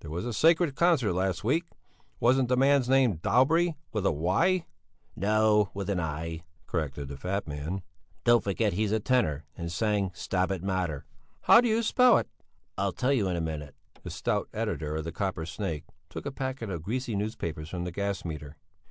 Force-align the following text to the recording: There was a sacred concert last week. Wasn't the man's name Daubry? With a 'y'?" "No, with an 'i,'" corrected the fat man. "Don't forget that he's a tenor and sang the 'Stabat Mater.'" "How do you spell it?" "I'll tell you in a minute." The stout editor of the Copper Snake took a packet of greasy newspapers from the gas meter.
There 0.00 0.10
was 0.10 0.26
a 0.26 0.34
sacred 0.34 0.74
concert 0.74 1.14
last 1.14 1.42
week. 1.42 1.64
Wasn't 2.18 2.50
the 2.50 2.56
man's 2.58 2.86
name 2.86 3.16
Daubry? 3.16 3.76
With 3.92 4.04
a 4.04 4.10
'y'?" 4.12 4.66
"No, 5.16 5.70
with 5.72 5.88
an 5.88 5.98
'i,'" 5.98 6.42
corrected 6.66 7.08
the 7.08 7.16
fat 7.16 7.48
man. 7.48 7.80
"Don't 8.24 8.44
forget 8.44 8.72
that 8.72 8.76
he's 8.76 8.92
a 8.92 9.00
tenor 9.00 9.46
and 9.56 9.72
sang 9.72 10.10
the 10.10 10.18
'Stabat 10.18 10.62
Mater.'" 10.62 11.06
"How 11.44 11.62
do 11.62 11.68
you 11.70 11.82
spell 11.82 12.18
it?" 12.18 12.28
"I'll 12.76 12.92
tell 12.92 13.14
you 13.14 13.26
in 13.28 13.36
a 13.36 13.40
minute." 13.40 13.74
The 14.02 14.10
stout 14.10 14.50
editor 14.52 14.96
of 14.96 15.04
the 15.04 15.12
Copper 15.12 15.46
Snake 15.46 15.84
took 16.10 16.26
a 16.26 16.30
packet 16.30 16.68
of 16.68 16.82
greasy 16.82 17.16
newspapers 17.16 17.70
from 17.70 17.84
the 17.84 17.90
gas 17.90 18.22
meter. 18.22 18.58